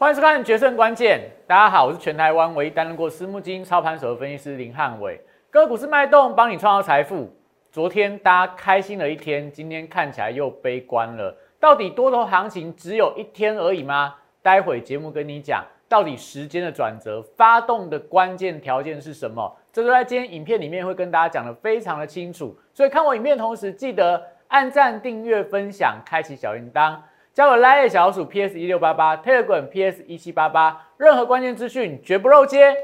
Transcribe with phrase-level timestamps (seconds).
[0.00, 1.18] 欢迎收看《决胜关键》。
[1.48, 5.20] 大家好，我是全台湾唯一担任过私募基金操盘手的分析师林汉伟。
[5.50, 7.28] 个股市脉动，帮你创造财富。
[7.72, 11.36] 昨天大家开心了一天，今天看起来又悲观了。
[11.58, 14.14] 到底多头行情只有一天而已吗？
[14.40, 19.52] 待会节目跟你讲，到底时间的转折、发动的关键条件是什么？
[19.72, 22.56] 这都在今天影片里面会跟大家讲的非常的清楚。
[22.72, 26.98] 所以看我影片同时，记得按赞、订阅、分享、开启小铃铛。
[27.38, 32.76] 加入 Line 小老鼠 PS 一六八八，Telegram PS 一七八八，任何关键资讯绝不漏接。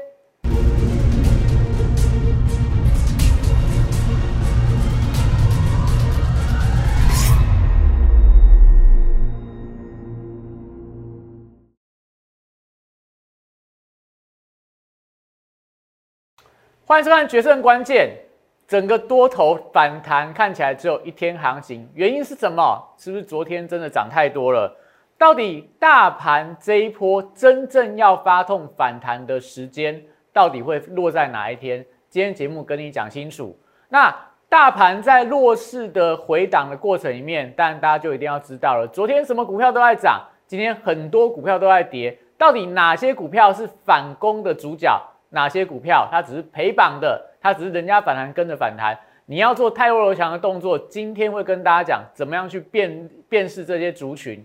[16.85, 18.17] 欢迎收看《决胜关键》。
[18.67, 22.83] 整个多头反弹看起来只有一天行情，原因是什么？
[22.97, 24.75] 是不是昨天真的涨太多了？
[25.17, 30.01] 到底大盘这一波真正要发动反弹的时间，
[30.33, 31.85] 到底会落在哪一天？
[32.09, 33.57] 今天节目跟你讲清楚。
[33.89, 34.13] 那
[34.49, 44.99] 大盘在弱势的回档的过程里面，当然大家就一定要知道了，昨天什么股票都在涨，今天很多股票都在跌，到底哪些股票是反攻的主角？
[45.29, 47.21] 哪些股票它只是陪绑的？
[47.45, 50.79] 它只是人家反弹跟着反弹，你要做太弱留强的动作。
[50.79, 54.43] 今天会跟大家讲怎么样去辨辨识这些族群。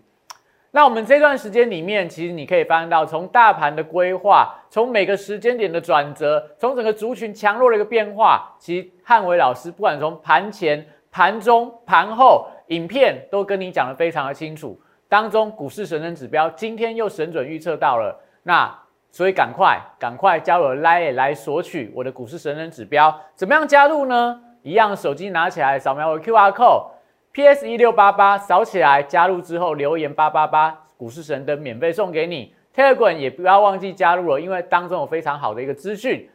[0.71, 14.79] 那我们这段时间里面，其实你可以发现到，从大盘的规划，从每个时间点的转折，从整个族群强弱的一个变化，其实汉伟老师不管从盘前、盘中、盘后，影片都跟你讲的非常的清楚。
[15.09, 18.79] 当中股市神人指标，今天又神准预测到了那。
[19.13, 24.41] 所以赶快赶快加入 Line 来索取我的股市神人指标，怎么样加入呢？
[24.63, 32.55] 一样手机拿起来扫描我的 QR code，PS 一六八八扫起来加入之后留言八八八，股市神灯免费送给你。
[32.75, 36.29] Telegram 也不要忘记加入了，因为当中有非常好的一个资讯，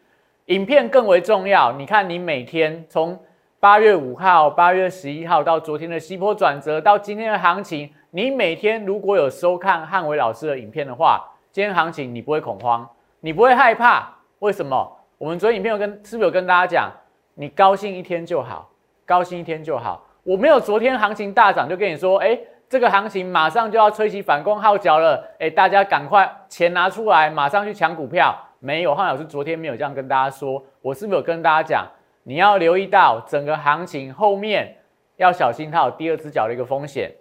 [0.47, 1.71] 影片更为重要。
[1.71, 3.17] 你看你每天从
[3.59, 11.31] 八月五号、八月十一号到昨天的西坡转折，到今天的行情，你每天如果有收看汉伟老师的影片的话。
[11.55, 12.85] 今天行情你不会恐慌，
[13.21, 14.99] 你不会害怕，为什么？
[15.17, 16.91] 我们昨天影片有跟是不是有跟大家讲，
[17.35, 18.69] 你高兴一天就好，
[19.05, 20.05] 高兴一天就好。
[20.23, 28.37] 我没有昨天行情大涨就跟你说，哎，这个行情马上就要吹起反攻号角了，哎，大家赶快钱拿出来，马上去抢股票。
[28.59, 31.87] 没有，汉老师昨天没有这样跟大家说，我是不是有跟大家讲，
[32.23, 34.75] 你要留意到整个行情后面
[35.15, 37.15] 要小心它有第二只脚的一个风险。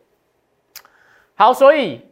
[1.37, 2.05] 好，所以。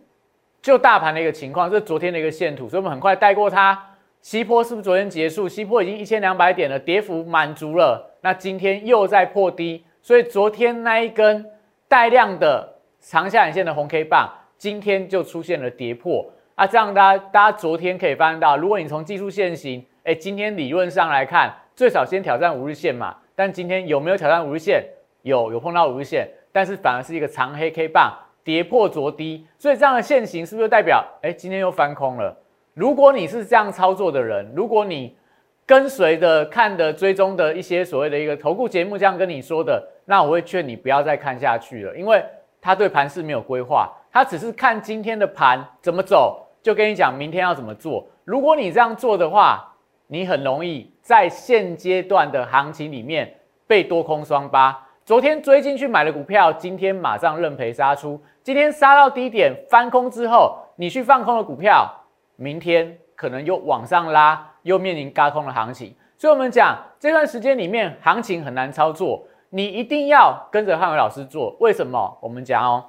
[0.62, 3.78] 就大盘的一个情况，这是昨天的一个线图，所以我们很快带过它。
[4.20, 5.48] 西坡是不是昨天结束？
[5.48, 8.08] 西坡已经一千两百点了，跌幅满足了。
[8.20, 11.44] 那今天又在破低，所以昨天那一根
[11.88, 16.24] 带量的长下影线的红 K 棒，今天就出现了跌破。
[16.54, 23.16] 啊，这样大家大家昨天可以发现到，如果你从技术线型，哎，今天理论上来看，最少先挑战五日线嘛。
[23.34, 24.84] 但今天有没有挑战五日线？
[25.22, 28.16] 有，有碰到五日线，但是反而是一个长黑 K 棒。
[28.44, 32.36] 跌破昨低，所以这样的线形是不是代表，哎，今天又翻空了？
[32.74, 35.16] 如果你是这样操作的人，如果你
[35.64, 42.24] 跟随的看的追踪的一些所谓的一个投顾节目这样跟你说的，那我会劝你不要再看下去了，因为
[42.60, 48.06] 他对盘是没有规划，他只是看今天的盘怎么走，就跟你讲明天要怎么做。
[48.24, 49.72] 如果你这样做的话，
[50.08, 53.32] 你很容易在现阶段的行情里面
[53.66, 54.81] 被多空双八。
[55.04, 58.20] 昨天追进去买的股票，今天马上认赔杀出。
[58.40, 61.92] 今天杀到低点翻空之后，你去放空的股票，
[62.36, 65.92] 明天可能又往上拉，又面临高空的行情。
[66.16, 71.56] 所以，我们讲这段时间里面行情很难操作，你一定要跟着汉伟老师做。
[71.58, 72.16] 为什么？
[72.20, 72.84] 我们讲哦，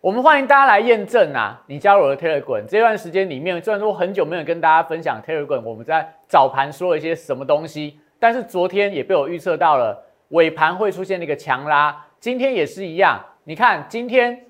[0.00, 1.60] 我们欢迎大家来验证啊！
[1.66, 13.20] 你加入我的 Telegram 这段时间里面，虽然说很久没有跟大家分享 Telegram，我们在早盘说了一些什么东西，但是昨天也被我预测到了尾盘会出现一个强拉，今天也是一样。
[13.44, 14.44] 你看，今天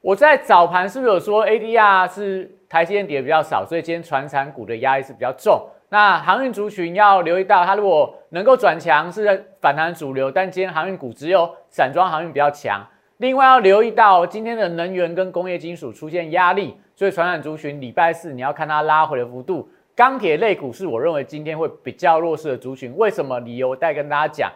[0.00, 5.66] 我在早盘是不是有说 ADR 是台积电跌的比较少，所以今天船产股的压力是比较重。
[5.88, 10.30] 那航运族群要留意到，它如果能够转强，是反弹主流。
[10.30, 12.84] 但今天航运股只有散装航运比较强。
[13.18, 19.68] 另外要留意到，今天的能源跟工业金属出现压力，所以船产族群礼拜四你要看它拉回的幅度。
[19.94, 22.92] 钢铁类股是我认为今天会比较弱势的族群。
[22.96, 23.38] 为什么？
[23.40, 24.50] 理由我再跟大家讲。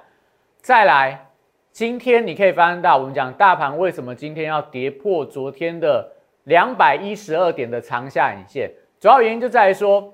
[0.60, 1.25] 再来。
[1.70, 6.10] 今天你可以发现到，我们讲大盘为什么今天要跌破昨天的
[6.44, 8.69] 两百一十二点的长下影线，
[8.99, 10.12] 主要原因就在于说，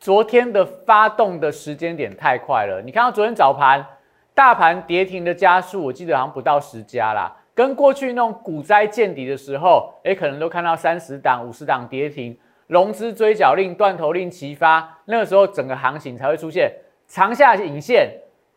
[0.00, 2.80] 昨天的发动的时间点太快了。
[2.82, 3.84] 你看到昨天早盘
[4.32, 7.30] 大盘跌停的加速，我记得好像不到十家啦。
[7.54, 12.34] 跟过去那种股灾见底的时候，哎，可能都看到三十档、五十档跌停，
[12.68, 16.72] 融资追缴令、断头令齐发，那个时候整个行情才会出现
[17.06, 18.10] 长下影线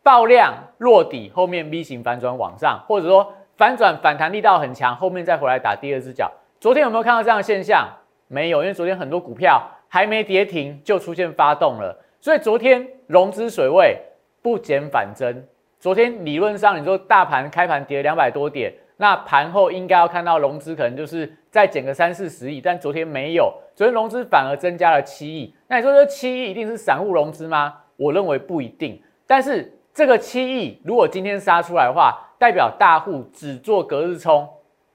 [0.05, 6.31] 爆量落底，后面 V 型反转往上，或者说反转反弹力道很强，后面再回来打第二只脚。
[6.59, 7.89] 昨天有没有看到这样的现象？
[8.27, 13.97] 没有，因为昨天很多股票还没跌停就出现发动了，所以昨天融资水位
[14.43, 15.43] 不减反增。
[15.79, 18.71] 昨天理论上你说大盘开盘跌了两百多点。
[18.97, 25.51] 那盘后应该要看到融资可能就是再减个三四十亿，但昨天没有，昨天融资反而增加了七亿。
[25.67, 27.73] 那你说这七亿一定是散户融资吗？
[27.97, 29.01] 我认为不一定。
[29.27, 34.45] 但是这个七亿如果今天杀出来的话，代表大户只做隔日冲，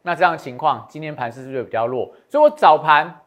[0.02, 2.04] 那这样情况今天盘势是不是比较弱？
[2.28, 3.22] 所以我早盘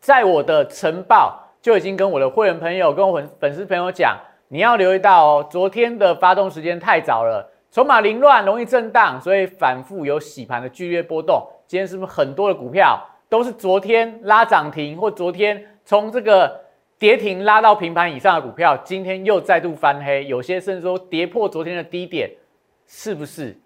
[0.00, 4.18] 在我的晨报就已经跟我的会员朋友、跟我粉粉丝朋友讲，
[4.48, 7.50] 你要留意到哦，昨天的发动时间太早了。
[7.70, 11.42] 筹码凌乱，容易震荡，所以反复有洗盘的剧烈波动。
[11.66, 16.65] 今天是不是很多的股票都是昨天拉涨停，或昨天从这个
[16.98, 20.24] 跌停拉到平盘以上的股票，今天又再度翻黑？
[20.26, 22.30] 有些甚至说跌破昨天的低点，
[22.86, 23.56] 是不是？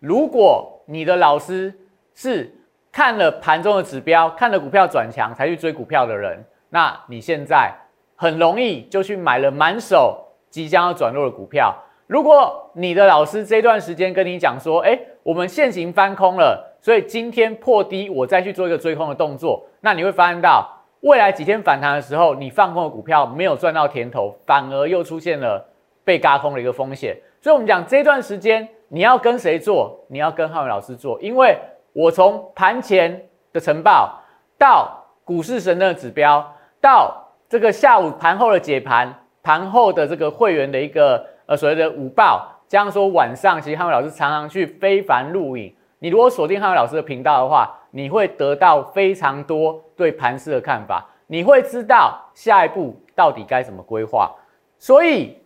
[0.00, 1.72] 如果你的老师
[2.14, 2.50] 是
[2.90, 7.72] 看了盘中的指标，看了股票转强才去追股票的人，那你现在
[8.16, 11.74] 很容易就去买了满手即将要转弱的股票。
[12.06, 20.70] 如果你的老师这段时间跟你讲说，哎，我们现行翻空了，所以今天破低，我再去做一个追空的动作，那你会发现到
[21.04, 25.62] 未来几天反弹的时候，你放空的股票没有赚到甜头，反而又出现了
[26.02, 27.14] 被嘎空的一个风险。
[27.42, 29.94] 所以，我们讲这段时间你要跟谁做？
[30.08, 31.58] 你要跟浩伟老师做，因为
[31.92, 33.22] 我从盘前
[33.52, 34.18] 的晨报
[34.58, 34.90] 到
[35.24, 36.42] 股市神的指标，
[36.80, 37.14] 到
[37.50, 41.24] 这个下午盘后的解盘，盘后的这个会员的一个。
[41.46, 45.70] 呃，所谓的午报，这样说晚上，其实汉伟老师常常去非凡录影。
[45.98, 54.34] 你如果锁定汉伟老师的频道的话，你会得到非常多对盘势的看法，你会知道下一步到底该怎么规划。
[54.80, 55.38] 所以，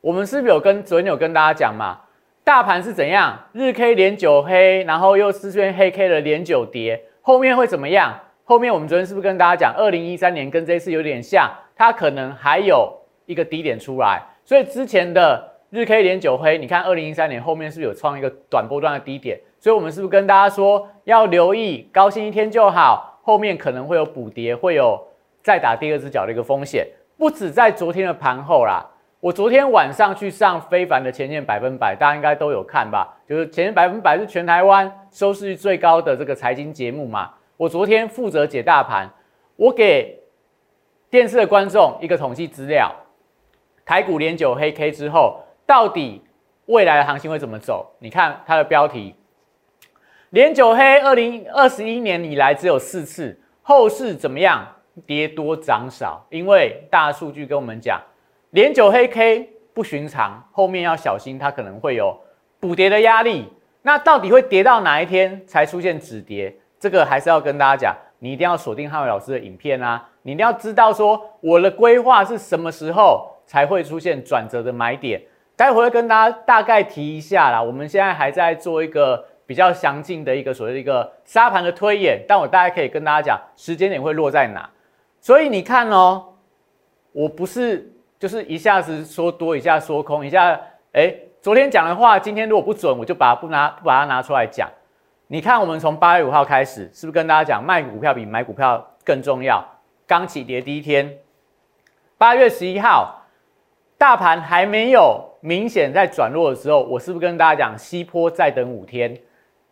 [0.00, 1.98] 我们是不是有跟昨天有跟大家讲嘛？
[2.44, 3.36] 大盘是怎样？
[3.52, 8.16] 日 K 连九黑，然后又出现黑 K 的连九跌，后面会怎么样？
[8.44, 12.96] 后面我们昨天是不是跟大家讲，二零一三年跟这次有点像，它可能还有
[13.26, 14.22] 一个低点出来。
[14.44, 19.40] 所以之前的日 K 连九黑，你看二零一三年后面是不是有创一个短波段的低点？
[19.60, 24.98] 所以我们是不是跟大家说要留意，高兴一天就好，后面可能会有补跌，会有
[25.42, 26.86] 再打第二只脚的一个风险。
[27.16, 28.84] 不止在昨天的盘后啦，
[29.18, 33.16] 我昨天晚上去上非凡的前线百分百，大家应该都有看吧？
[33.28, 37.30] 就是前线百分百是全台湾收视率最高的这个财经节目嘛。
[37.56, 39.10] 我昨天负责解大盘，
[39.56, 40.16] 我给
[41.10, 42.94] 电视的观众一个统计资料。
[43.84, 46.22] 台股连九黑 K 之后，到底
[46.66, 47.90] 未来的行情会怎么走？
[47.98, 49.14] 你看它的标题，
[50.30, 54.66] 连九黑，二零二十一年以来只有四次，后市怎么样？
[55.06, 58.00] 跌多涨少，因为大数据跟我们讲，
[58.50, 62.18] 连九黑 K 不寻常，后面要小心，它可能会有
[62.58, 63.48] 补跌的压力。
[63.82, 66.54] 那到底会跌到哪一天才出现止跌？
[66.80, 73.34] 这个还是要跟大家讲，你一定要锁定汉伟老师的影片啊，你一定要知道说我的规划是什么时候。
[73.48, 75.18] 才会出现转折的买点，
[75.56, 77.62] 待会会跟大家大概提一下啦。
[77.62, 84.68] 我们现在还在做一个比较详尽的一个所谓的一个沙盘的推演，但我大概可以跟大家讲时间点会落在哪。
[85.22, 86.22] 所以你看哦，
[87.12, 90.60] 我不是就是一下子说多，一下说空，一下
[90.92, 94.68] 哎，昨天讲的话，今天如果不准，我就把它不拿不把它拿出来讲。
[95.28, 99.66] 你看，我们从八月五号开始，是不是跟大家讲卖股票比买股票更重要？
[100.06, 101.18] 刚起跌第一天，
[102.18, 103.14] 八月十一号。
[103.96, 109.12] 大盘还没有明显在转弱的时候，我是不是跟大家讲西坡再等五天？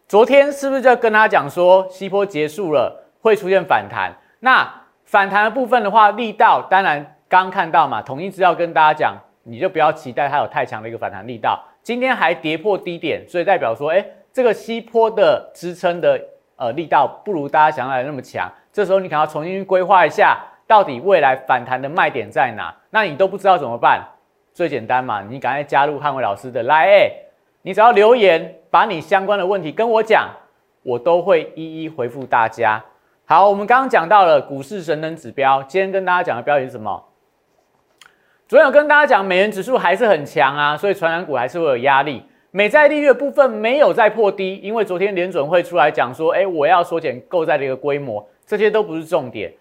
[0.08, 4.14] 昨天是不是就跟大家讲说西坡结束了会出现反弹？
[4.38, 4.64] 那
[5.04, 11.60] 反弹的部分的话，力道当然刚看到嘛，统一资料跟大家讲，你就不要期待它有太强的一个反弹力道。
[11.82, 16.20] 今天还跌破低点，所以代表说，哎，这个西坡的支撑的
[16.54, 18.48] 呃力道不如大家想象的那么强。
[18.72, 22.72] 这时候你可能要重新规划一下，到底未来反弹的卖点在哪？
[22.90, 24.06] 那你都不知道怎么办？
[24.54, 27.10] 最简单嘛，你赶快加入汉伟老师的 Line，
[27.66, 30.30] 你只要留言，把你相关的问题跟我讲，
[30.84, 32.80] 我都会一一回复大家。
[33.24, 37.04] 好，我们刚刚讲到了股市神能指标，今天跟大家讲的标题是什么？
[38.46, 42.22] 昨天有跟大家讲，美元指数还是很强啊，所以传染股还是会有压力。
[42.52, 49.52] 美债利率的部分没有再破低，因为昨天联准会出来讲说，哎，我要缩减购债的一个规模，这些都不是重点。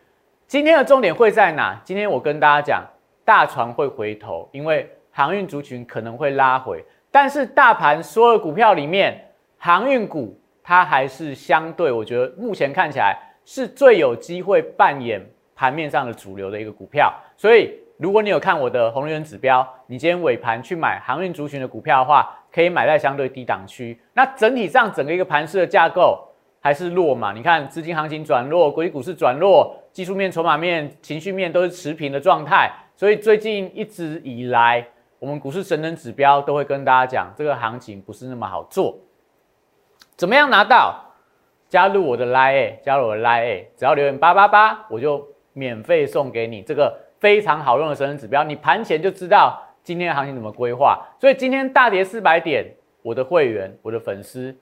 [0.45, 1.81] 今天的重点会在哪？
[1.83, 2.83] 今天我跟大家讲。
[3.23, 6.85] 大船会回头，因为航运族群可能会拉回，
[7.15, 9.17] 但是大盘所有股票里面
[9.57, 17.13] 航运股它还是相对，我觉得目前看起来是最有机会扮演盘面上的主流的一个股票。
[17.37, 23.97] 所以，如果你有看我的红人指标，你今天尾盘去买航运族群的股票的话，可以买在相对低档区。
[24.11, 26.21] 那整体上整个一个盘势的架构
[26.59, 27.31] 还是弱嘛？
[27.31, 32.69] 你看资金行情转弱，国际股市转弱，技术面、筹码面、情绪面都是持平的状态。
[32.93, 34.85] 所以最近一直以来，
[35.25, 38.95] 我们股市神人指标都会跟大家讲，这个行情不是那么好做。
[40.15, 41.03] 怎么样拿到？
[41.67, 48.43] 加入我的 Line，加入我的 Line，只要留言八八八，我就免费送给你这个非常好用的神人指标。
[48.43, 51.03] 你盘前就知道今天的行情怎么规划。
[51.19, 52.63] 所以今天大跌四百点，
[53.01, 54.55] 我的会员、我的粉丝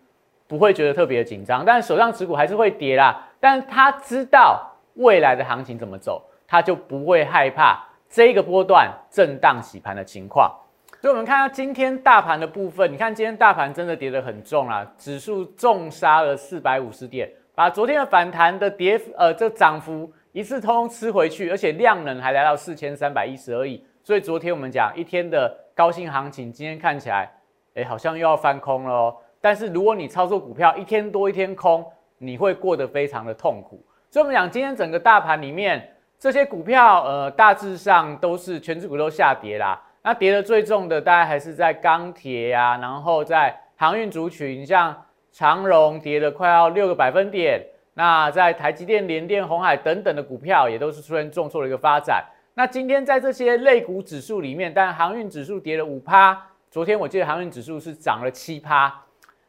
[0.47, 3.21] 不会觉得特别紧张，但是手上持股还是会跌啦。
[3.41, 10.55] 但是他知道未来的行情怎么走，他就不会害怕这个波段震荡洗盘的情况。
[11.01, 23.83] 所以，我们看到今天大盘的部分，你看今天大盘真的跌得很重啊，指数重杀了四百五十点，把昨天的反弹的跌呃这涨幅一次通吃回去，而且量能还来到四千三百一十而已。
[24.03, 27.27] 所以昨天我们讲一天的高兴行情，今天看起来，
[27.73, 29.17] 哎，好像又要翻空了哦。
[29.41, 31.83] 但是如果你操作股票一天多一天空，
[32.19, 33.83] 你会过得非常的痛苦。
[34.11, 35.92] 所以，我们讲今天整个大盘里面
[36.23, 39.77] 这些股票，呃，大致上都是全指股都下跌啦。
[40.03, 47.61] 那跌的最重的，大概还是在钢铁呀，然后在航运族群，像长荣跌了快要六个百分点。
[47.95, 52.23] 那在台积电、联电、红海等等的股票，也都是出现重挫的一个发展。
[52.53, 58.97] 那今天在这些类股指数里面，但航运指数跌了五趴，昨天我记得航运指数是涨了七趴。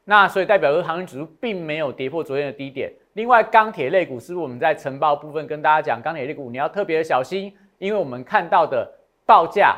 [0.02, 2.92] 那所以代表说航运指数并没有跌破昨天的低点。
[3.14, 8.88] 另外，钢铁类股是不是我们在晨报部分跟大家讲，钢铁类股你要特别的小心，因为我们看到的
[9.26, 9.76] 报价。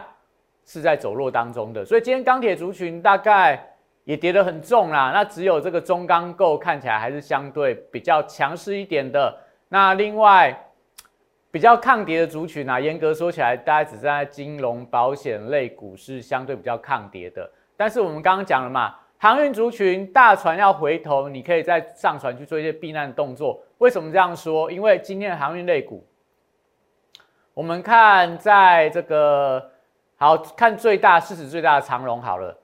[0.68, 3.64] 是在走弱当中的，所以今天钢铁族群大概
[4.02, 5.12] 也跌得很重啦。
[5.14, 9.32] 那只有这个中钢构看起来还是相对比较强势一点的。
[9.68, 10.52] 那另外
[11.52, 17.48] 比较抗跌的族群啊，严格说起来，大概只在金融保险类股是相对比较抗跌的。
[17.76, 23.62] 但是我们刚刚讲了嘛，航运族群大船要回头，你可以在上船去做一些避难动作。
[23.78, 24.70] 为什么这样说？
[24.70, 26.06] 因为今天的航运类股，
[27.54, 29.70] 我们看在这个。
[30.18, 32.58] 好看最大市值最大的长荣好了，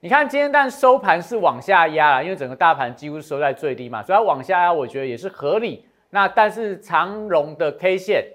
[0.00, 5.86] 你看今天但收盘是往下压了，因为整个大盘几乎收在最低嘛，所以它往下压，我觉得也是合理。
[6.10, 8.26] 那但是长荣的 K 线，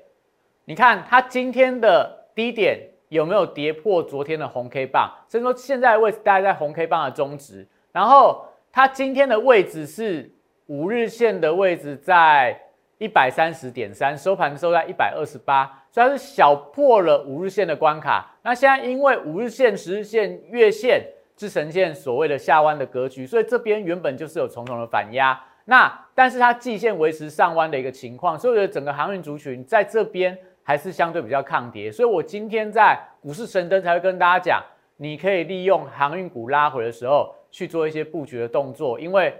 [0.63, 2.79] 你看它今天的低点
[3.13, 5.09] 有没有跌破昨天的红 K 棒？
[5.27, 10.29] 所以说现在位置大概在红 K 棒的中值，然后它今天的位置是
[10.65, 12.59] 五日线的位置在。
[12.99, 18.31] 一百三十点三，收盘收在一百二十八，虽然是小破了五日线的关卡。
[18.43, 21.03] 那现在因为五日线、十日线、月线
[21.35, 25.37] 是呈现所谓的下弯的格局，所以这边原本就是有重重的反压。
[25.65, 31.91] 那但是它季线维持上弯的一个情况，所以我觉得整个航运族群在这边还是相对比较抗跌。
[31.91, 34.63] 所以我今天在股市神灯才会跟大家讲，
[34.97, 39.33] 你可以利用航运股拉回的时候去做一些布局的动作，因为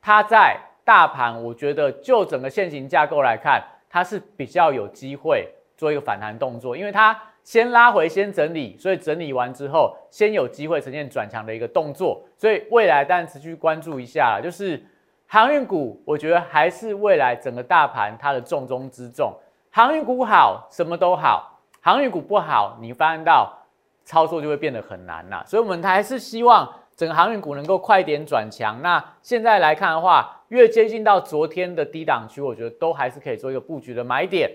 [0.00, 0.58] 它在。
[0.82, 5.46] 大盘，我觉得就整个现行架构来看，它是比较有机会
[5.76, 12.24] 做一个反弹动作，因为它先拉回，先整理，所以整理完之后，先有机会呈现转强的一个动作。
[12.36, 14.82] 所以未来当然持续关注一下，就是
[15.28, 19.32] 航运股，我觉得还是未来整个大盘它的重中之重。
[19.70, 23.56] 航运股好，什么都好；航运股不好，你发现到
[24.04, 25.44] 操作就会变得很难了。
[25.46, 28.82] 所以我们还是希望整个航运股能够快点转强。
[28.82, 34.50] 那现在来看的话，越接近到昨天的低档区，我觉得都还是可以做一个布局的买点。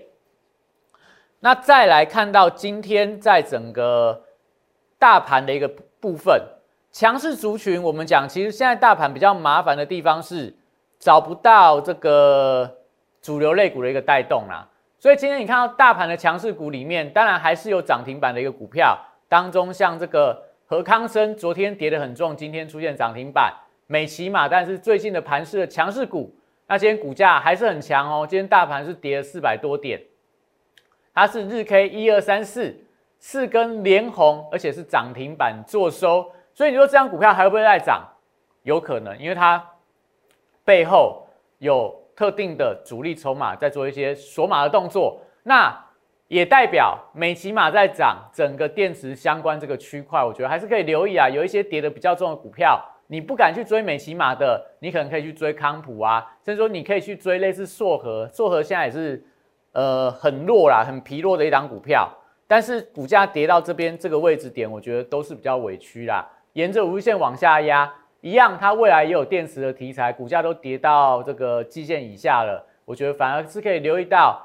[1.40, 4.22] 那再来看到今天在整个
[4.98, 5.68] 大盘的一个
[6.00, 6.42] 部分，
[6.92, 10.54] 强势族群，我们讲其实现在大盘比较麻烦的地方是
[10.98, 12.78] 找不到这个
[13.22, 14.68] 主流类股的一个带动啦。
[14.98, 18.98] 所以今天你看到大盘的强势股里面，当然还是有涨停板的一个股票
[19.28, 23.54] 当中，像这个和康生昨天跌得很重，今天出现涨停板。
[23.88, 26.34] 美骑马，但是最近的盘势的强势股，
[26.66, 28.26] 那今天股价还是很强哦。
[28.28, 30.02] 今天大盘是跌了四百多点，
[31.14, 32.76] 它是日 K 一二三四
[33.20, 36.32] 四根连红，而且是涨停板做收。
[36.52, 38.02] 所以你说这张股票还会不会再涨？
[38.64, 39.64] 有可能，因为它
[40.64, 45.84] 背后有特定的主力筹码在做一些锁码的动作，那
[46.26, 51.28] 也代表美骑马在涨，整个电池相关这个区块，我觉得还是可以留意啊。
[51.28, 52.82] 有一些跌的比较重的股票。
[53.08, 59.24] 你不敢去追美骑马的，你可能可以去追康普啊，甚至说你可以去追类似硕和，硕和现在也是
[59.70, 62.12] 呃很弱啦，很疲弱的一档股票，
[62.48, 66.28] 但是股价跌到这边这个位置点，我觉得都是比较委屈啦。
[66.54, 67.94] 沿着五日线往下压，
[68.26, 72.60] 一样，它未来也有电池的题材，股价都跌到这个基线以下了。
[72.84, 74.44] 我觉得反而是可以留意到，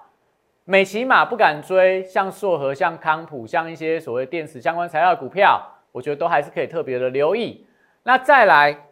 [0.66, 5.60] 美骑马不敢追，像硕和、像康普、像一些所谓电池相关材料股票，
[5.92, 7.66] 我觉得都还是可以特别的留意。
[8.04, 8.86] 那再来，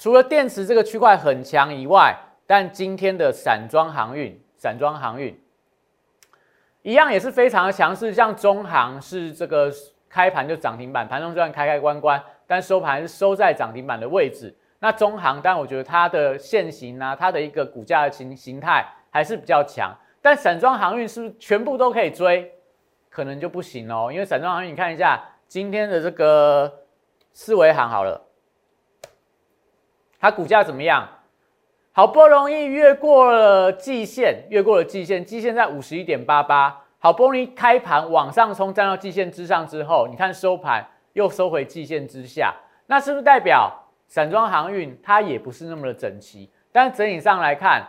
[0.00, 5.40] 除了电池这个区块很强以外，但今天的散装航运，散装航运
[6.82, 9.70] 一样也是非常的强势，像中航是这个
[10.08, 14.54] 开盘就涨停板，盘中虽然开开关关，但收盘是收在涨停板的位置。
[14.78, 19.94] 那中航，但我觉得它的现形啊，它的一个股价的形形态还是比较强。
[20.20, 22.52] 但散装航运是不是全部都可以追？
[23.10, 26.80] 可能就不行哦，因为散装航运，你看一下今天的这个
[27.32, 28.20] 四维航好了，
[30.18, 31.08] 它股价怎么样？
[31.92, 42.54] 好不容易越过了季线，越过了季线，季线在五十一点八八，好不容易开盘往上冲，站到季线之上之后，你看收盘又收回季线之下，
[42.86, 43.72] 那是不是代表
[44.06, 46.48] 散装航运它也不是那么的整齐？
[46.70, 47.84] 但整体上来看，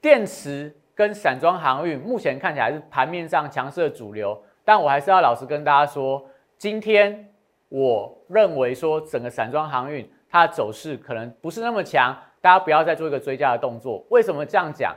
[0.00, 6.24] 电池跟散装航运目前看起来是盘面上强势的主流，但我还是要老实跟大家说，
[6.56, 7.32] 今天
[7.68, 12.16] 我认为说整个散装航运它的走势可能不是那么强。
[12.42, 14.02] 大家不要再做一个追加的动作。
[14.08, 14.96] 为什么这样讲？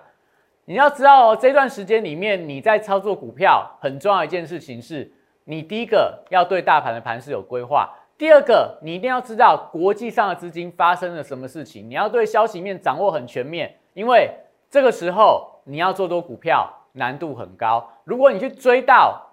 [0.64, 5.12] 你要知道哦，这段时间里面你在操作股票，很重要一件事情是，
[5.46, 14.30] 你第一个要对大盘的盘势有规划，第二个你一定要知道国际上的资金发生了什么事情，你要对消息面掌握很全面，因为
[14.70, 17.90] 这个时候你要做多股票难度很高。
[18.04, 19.32] 如果你去追到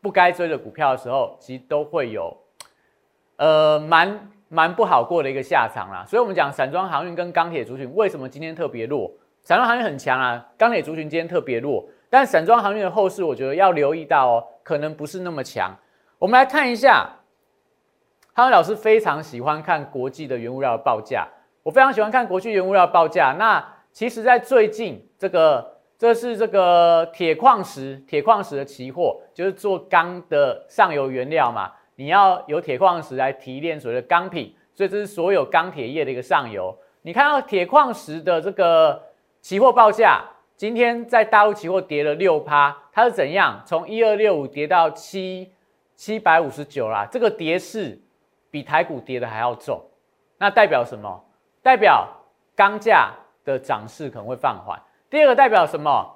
[0.00, 2.36] 不该追的股票的时候，其实都会有，
[3.36, 4.30] 呃，蛮。
[4.48, 9.10] 蛮不好过的一个下场啦，所以我们讲散装航运跟钢铁族群为什么今天特别弱？
[9.42, 15.76] 散装航运很强啊，钢铁族群今天特别弱，但散装航运的后市我觉得要留意到哦，可能不是那么强。
[16.18, 17.10] 我们来看一下，
[18.32, 21.26] 哈文老师非常喜欢看国际的原物料的报价，
[21.62, 23.34] 我非常喜欢看国际原物料的报价。
[23.38, 31.72] 那其实，在最近这个，这是这个铁矿石，铁矿石的期货，就是做钢的上游原料嘛。
[31.96, 36.76] 你要有铁矿石来提炼所谓的钢品，所以这是所有钢铁业的一个上游。
[37.00, 39.02] 你看到铁矿石的这个
[39.40, 40.22] 期货报价，
[40.56, 43.62] 今天在大陆期货跌了六趴，它是怎样？
[43.66, 45.52] 从一二六五跌到七
[45.94, 48.00] 七百五十九啦，这个跌势
[48.50, 49.80] 比台股跌的还要重。
[50.38, 51.22] 那代表什么？
[51.62, 52.08] 代表
[52.54, 53.12] 钢价
[53.44, 54.80] 的涨势可能会放缓。
[55.10, 56.12] 第二个代表什么？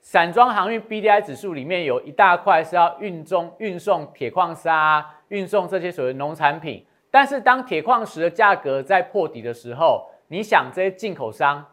[0.00, 5.04] 散装航运 B D I 指数里面有一大块是要运中运送铁矿砂。
[5.30, 11.64] 运送这些所谓农产品，但是当铁矿石的价格在破底的时候，你想这些进口商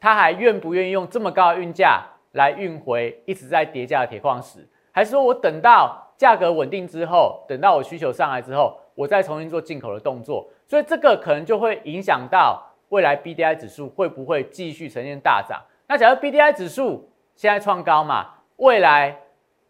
[0.00, 4.66] 他还愿不愿意用这么高的运价来运回一直在跌价的铁矿石？
[4.90, 10.48] 还是说我等到价格稳定之后，等到我需求上来之后，我再重新做进口的动作？
[10.66, 15.60] 所以这个可能就会影响到未来 B D I 指数会不会继续呈现大涨？
[15.86, 19.16] 那假如 B D I 指数现在创高嘛，未来？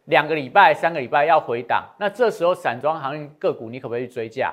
[0.06, 4.52] 两个礼拜、三个礼拜要回档，那这时候散装航运个股你可不可以追价？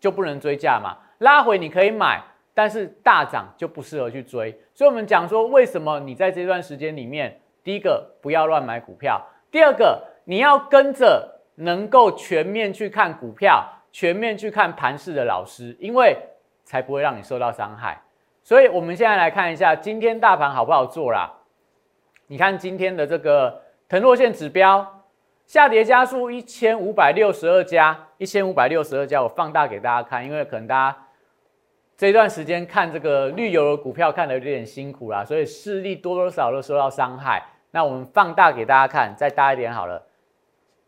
[0.00, 0.96] 就不能追价嘛？
[1.18, 2.20] 拉回你可以买，
[2.60, 4.54] 但是大涨就不适合去追。
[4.74, 9.18] 所以我们讲说，为什么你在这段时间里面，第一个不要乱买股票，
[9.50, 16.14] 第二个你要跟着能够全面去看股票、全面去看盘势的老师，因为
[16.62, 17.98] 才不会让你受到伤害。
[18.42, 21.32] 所以我们现在来看一下今天大盘好不好做啦？
[22.26, 23.62] 你看今天的这个。
[23.90, 25.02] 腾落线指标
[25.48, 30.96] 下跌加速一千五百六十二家，一千五百六十二家，我放大给大家看，因为可能大家
[32.00, 37.44] 这段时间看这个绿油的股票看的有点辛苦啦，所以视力多多少少都受到伤害。
[37.72, 40.02] 那我们放大给大家看，再大一点好了。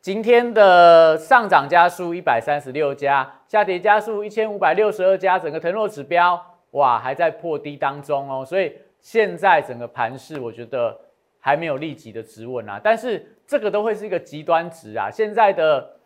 [0.01, 10.99] 今天的上涨加速一百三十六家，下跌加速一千五百六十二家，整个腾落指标哇还在破低当中哦，所以现在整个盘势我觉得。
[11.45, 15.11] 还没有立即的止稳啊，但是这个都会是一个极端值啊。
[15.11, 15.97] 现在的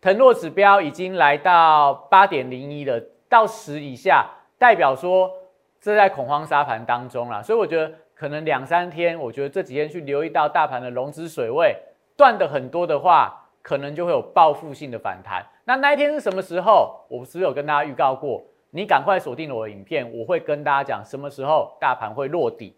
[0.00, 4.30] 腾落指标已经来到八点零一了，到十以下，
[4.64, 5.30] 代表说
[5.78, 7.42] 这在恐慌沙盘当中了。
[7.42, 11.76] 所以我觉得可能两三天，我觉得这几天去留意到大盘的融资水位
[12.16, 15.44] 断的很多的话，可能就会有报复性的反弹。
[15.66, 17.04] 那那一天是什么时候？
[17.10, 22.74] 我不是有跟大家预告过，你赶快锁定了我的影片，我会跟大家讲什么时候大盘会落底。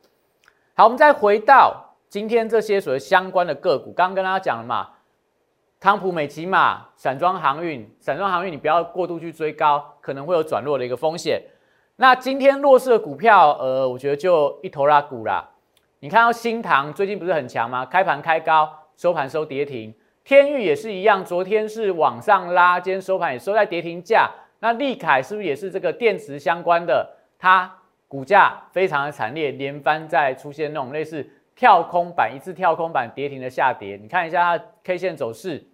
[0.74, 1.84] 好，我们再回到。
[2.08, 4.88] 今天这些所谓相关的个股，刚刚跟大家讲了嘛，
[5.78, 11.42] 汤普美奇马、散装航运、散装航运，你不要过度去追高，可能会有转弱的一个风险。
[11.98, 15.48] 那今天弱势的股票，呃，我觉得就一头拉股啦。
[16.00, 17.86] 你看到新塘最近不是很强吗？
[17.86, 19.94] 开盘开高，收盘收跌停。
[20.22, 24.30] 天域也是一样，昨天是往上拉，今天收盘也收在跌停价。
[24.58, 27.08] 那利凯是不是也是这个电池相关的？
[27.38, 27.72] 它
[28.08, 33.98] 股价非常的惨烈，连番在出现那种类似跳空板一次跳空板跌停的下跌。
[34.00, 35.64] 你看一下它 K 线走势，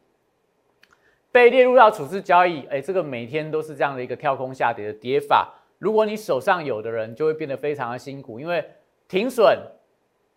[1.33, 5.53] 被列入到处置交易，哎，这个每天都是这样的一个跳空下跌的跌法。
[5.83, 8.65] 如果你手上有的人，就会变得非常的辛苦，因为
[9.09, 9.59] 停损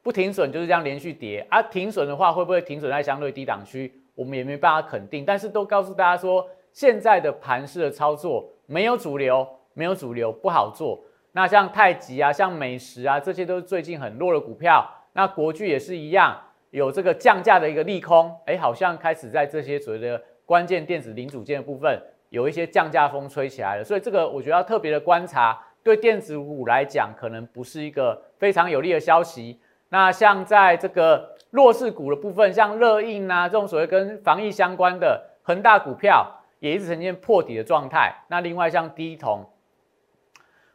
[0.01, 1.61] 不停损就是这样连续跌啊。
[1.61, 3.93] 停损的话，会不会停损在相对低档区？
[4.15, 5.23] 我们也没办法肯定。
[5.23, 10.99] 但是都告诉大家说，现在的盘式的操作没有主流，没有主流不好做。
[11.33, 14.83] 那像太极啊，像美食啊，这些都是最近很弱的股票。
[15.13, 16.35] 那国巨也是一样，
[16.71, 22.01] 有这个降价的一个利空，哎，好像开始在这些所谓的关键电子零组件的部分。
[22.35, 29.57] 有一些降价风吹起来了，所以这个我觉得要特别的观察，对电子股来讲，可能不是一个非常有利的消息。
[29.87, 38.13] 那像在这个弱势股的部分，像热印啊这种所谓跟防疫相关的恒大股票，也一直呈现破底的状态。
[38.27, 39.45] 那另外像低铜，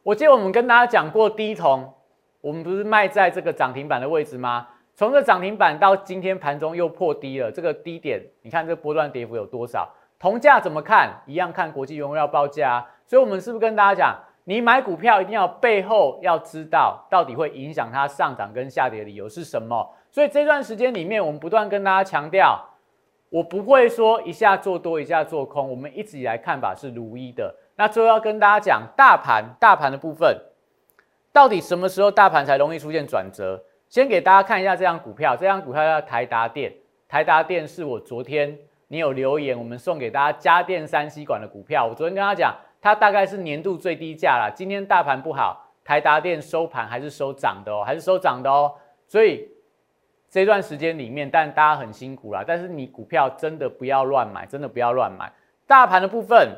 [0.03, 1.93] 我记得我们跟大家讲过低铜，
[2.41, 4.67] 我们不是卖在这个涨停板的位置吗？
[4.95, 9.95] 从这涨停板到今天盘中又破低了，这个低点，你看这波段跌幅有多少？
[10.21, 11.23] 铜价怎么看？
[11.27, 12.87] 一样看国际原料报价。
[13.07, 19.93] 所以，我们是不是跟大家讲，你买股票一定要背后要知道到底会影响它上涨跟下跌的理由是什么？
[20.13, 22.63] 所以这段时间里面，我们不断跟大家强调，
[23.31, 27.55] 我不会说一下做多一下做空，我们一直以来看法是如一的。
[27.77, 30.39] 那最后要跟大家讲，大盘大盘的部分，
[31.33, 33.65] 到底什么时候大盘才容易出现转折？
[33.89, 36.73] 先给大家看一下这张股票，这张股票叫台达电，
[37.09, 38.59] 台达电是我昨天。
[38.93, 41.87] 你有留言，我们送给大家家电三 C 管的股票。
[41.87, 44.53] 我昨天跟他讲，它大概是年度最低价了。
[44.53, 48.75] 今天大盘不好，台达电收盘还是收涨的哦，还是收涨的哦。
[49.07, 49.49] 所以
[50.29, 52.43] 这段时间里面，但大家很辛苦啦。
[52.45, 55.33] 但是你股票真的不要乱买，真的不要乱买。
[55.69, 56.57] 大盘的部分，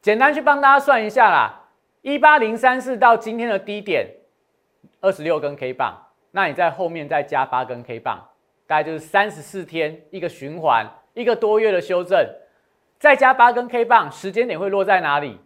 [0.00, 1.68] 简单去帮大家算一下啦，
[2.00, 4.08] 一八零三四到今天的低点，
[5.02, 6.00] 二十六根 K 棒。
[6.36, 8.18] 那你在后面再加八根 K 棒，
[8.66, 12.28] 大概就是三十四天一个循环，一个多月的修正，
[12.98, 15.38] 再加八根 K 棒，时间点会落在哪里？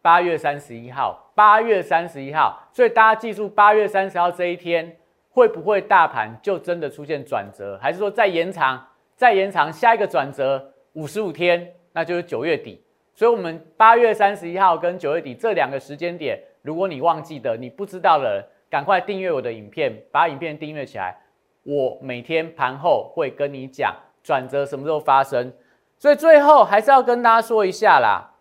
[0.00, 2.68] 八月三十一号，八月三十一号。
[2.72, 4.96] 所以大家记住，八月三十号这一天
[5.30, 8.80] 会不会大盘就真的出现转折，还是说再延长，
[9.16, 12.80] 再延长下一个转折五十五天，那就是九月底。
[13.12, 18.46] 所以，我们八月三十一号跟九月底这两个时间点，如果你忘记的，你不知道的。
[18.72, 21.14] 赶快订阅我的影片，把影片订阅起来。
[21.62, 25.52] 我每天盘后会跟你讲转折什么时候发生。
[25.98, 28.32] 所以最后还是要跟大家说一下啦，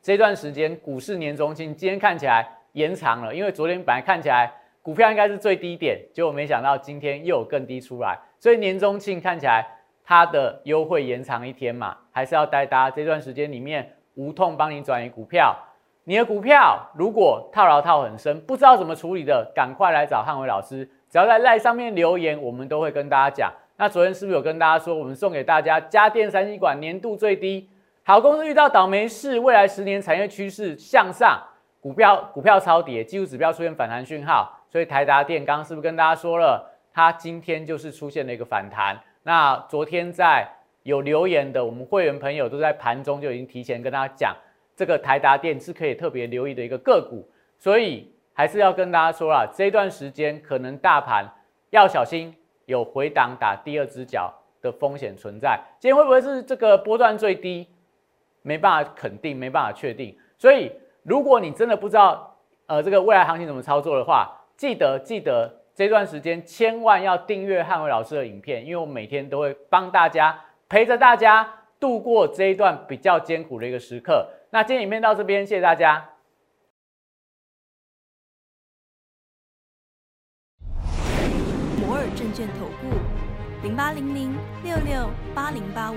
[0.00, 4.48] 这段时间股市年中庆今天看起来延长了，因为昨天本来看起来
[4.80, 9.66] 股票应该是最低点，结果没想到今天又有更低出来，所以年中庆看起来
[10.04, 15.58] 它的优惠延长一天嘛，还是要带大家这段时间里面无痛帮你转移股票。
[16.04, 20.84] 你的股票如果套牢套很深，不知道怎么处理的，赶快来找汉伟老师。
[21.08, 23.52] 只要在赖上面留言，我们都会跟大家讲。
[23.76, 27.68] 那昨天是不是有跟大家说，我们送给大家家电三极管年度最低
[28.02, 31.40] 好公司遇到倒霉事，未来十年产业趋势向上，
[31.80, 34.58] 股票股票超跌，技术指标出现反弹讯号。
[34.68, 38.98] 所以台达电刚是不是跟大家说了，它今天就是出现了一个反弹。
[39.22, 40.48] 那昨天在
[40.82, 44.34] 有留言的我们会员朋友都在盘中就已经提前跟大家讲。
[44.74, 51.30] 这个台达电是可以特别留意的一个个股，所以还是要跟大家说啦，这段时间可能大盘
[51.70, 55.60] 要小心有回档打第二只脚的风险存在。
[55.78, 57.68] 今天会不会是这个波段最低？
[58.42, 60.16] 没办法肯定，没办法确定。
[60.38, 74.26] 所以如果你真的不知道呃这个未来行情怎么操作的话，记得记得这段时间千万要订阅汉伟老师的影片，因为我每天都会帮大家陪着大家度过这一段比较艰苦的一个时刻。
[74.54, 76.10] 那今天影片到这边，谢谢大家。
[81.80, 85.96] 摩尔证券投顾零八零零六六八零八五。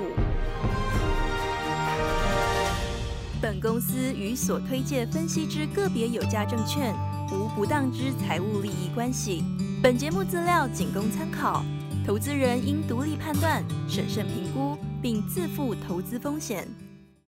[3.41, 6.95] 本公司与所推介分析之个别有价证券
[7.33, 9.43] 无不当之财务利益关系。
[9.83, 11.61] 本节目资料仅供参考，
[12.07, 16.65] 投资人应独立判断、审慎评估，并自负投资风险。